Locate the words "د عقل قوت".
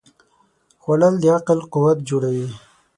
1.23-1.97